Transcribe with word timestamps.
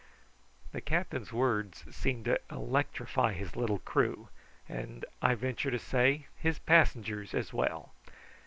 The 0.71 0.81
captain's 0.81 1.31
words 1.31 1.85
seemed 1.95 2.25
to 2.25 2.39
electrify 2.49 3.33
his 3.33 3.55
little 3.55 3.77
crew, 3.77 4.29
and, 4.67 5.05
I 5.21 5.35
venture 5.35 5.69
to 5.69 5.77
say, 5.77 6.25
his 6.35 6.57
passengers 6.57 7.35
as 7.35 7.53
well. 7.53 7.91